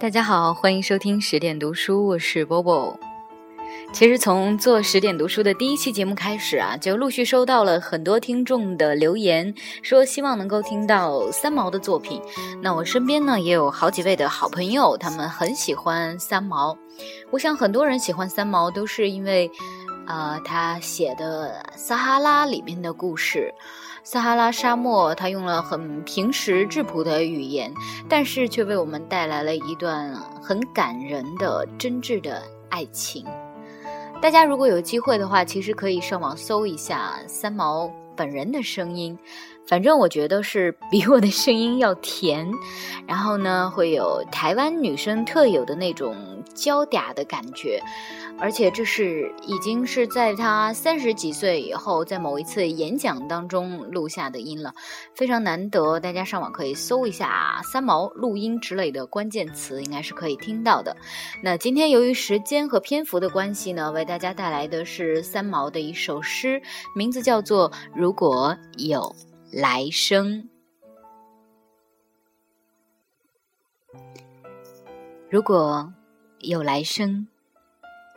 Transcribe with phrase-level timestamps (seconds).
[0.00, 2.96] 大家好，欢迎收听十点读书，我是波波。
[3.92, 9.52] 其实从做十点读书的第一期节目开始啊，就陆续收到了很多听众的留言，
[9.82, 12.22] 说希望能够听到三毛的作品。
[12.62, 16.78] 那我身边呢也有好几位的好朋友，他们很喜欢三毛。
[17.30, 19.50] 我想很多人喜欢三毛，都是因为，
[20.08, 23.54] 呃，他写的《撒哈拉》里面的故事。
[24.02, 27.70] 撒哈拉沙漠，他用了很平实质朴的语言，
[28.08, 33.22] 但是却为我们带来了一段很感人的真挚的爱情。
[34.22, 39.18] 大家如果有机会的话，其实可以上网搜一下三毛本人的声音，
[39.66, 42.50] 反正我觉得是比我的声音要甜，
[43.06, 46.16] 然后呢，会有台湾女生特有的那种
[46.54, 47.82] 娇嗲的感觉。
[48.40, 54.72] 而且这是已经是在他三十几岁以后，在某一次演讲当中录下的音了，
[55.14, 55.98] 非常难得。
[55.98, 60.96] 大家上网可以搜一下“三毛录音”之类的关键词，应该是可以听到的。
[61.42, 66.62] 那今天由于时间和篇幅的关系呢，为大家带来的是三毛的一首诗，
[66.94, 69.16] 名字叫做《如果有
[69.52, 70.48] 来生》。
[75.28, 75.92] 如果
[76.38, 77.26] 有来生。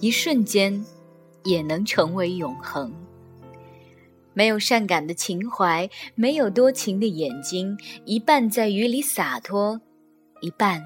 [0.00, 0.84] 一瞬间，
[1.42, 2.92] 也能成为永恒。
[4.32, 9.80] 没有善感的情怀，没有多情的眼睛，一半在雨里洒脱，
[10.40, 10.82] 一半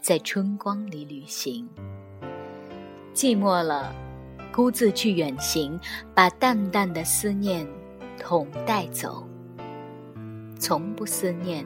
[0.00, 1.68] 在春光里旅行。
[3.14, 3.94] 寂寞了，
[4.52, 5.78] 孤自去远行，
[6.14, 7.66] 把淡淡的思念
[8.18, 9.24] 同带走。
[10.58, 11.64] 从不思念，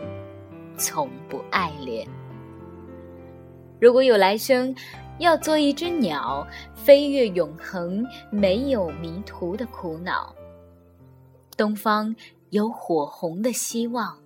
[0.77, 2.07] 从不爱恋。
[3.81, 4.75] 如果有来生。
[5.19, 10.35] 要做一只鸟，飞越永恒，没有迷途的苦恼。
[11.57, 12.15] 东方
[12.51, 14.19] 有火红的希望，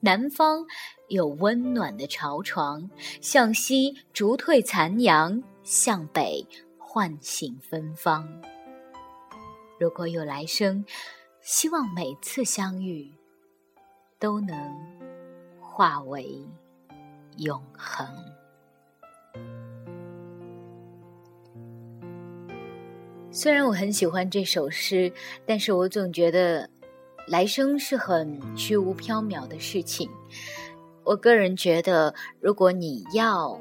[0.00, 0.64] 南方
[1.08, 2.88] 有温暖的巢床，
[3.20, 6.46] 向西逐退残阳，向北
[6.78, 8.26] 唤醒芬芳。
[9.78, 10.84] 如果有来生，
[11.42, 13.12] 希望每次相遇
[14.18, 14.56] 都能
[15.60, 16.42] 化为
[17.36, 18.08] 永恒。
[23.48, 25.10] 虽然我很喜欢这首诗，
[25.46, 26.68] 但是我总觉得
[27.26, 30.06] 来生是很虚无缥缈的事情。
[31.02, 33.58] 我个人觉得，如果你要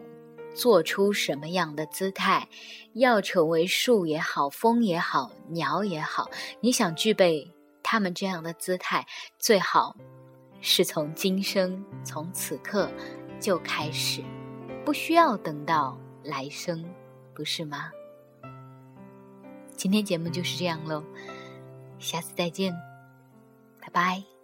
[0.53, 2.49] 做出什么样的姿态，
[2.95, 7.49] 要成为树也好，风也好，鸟也好，你想具备
[7.81, 9.07] 他们这样的姿态，
[9.39, 9.95] 最好
[10.59, 12.91] 是从今生，从此刻
[13.39, 14.21] 就开始，
[14.83, 16.83] 不需要等到来生，
[17.33, 17.89] 不是吗？
[19.77, 21.03] 今天节目就是这样喽，
[21.99, 22.73] 下次再见，
[23.79, 24.36] 拜拜。